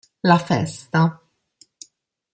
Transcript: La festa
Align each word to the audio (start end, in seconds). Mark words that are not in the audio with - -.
La 0.29 0.37
festa 0.45 1.03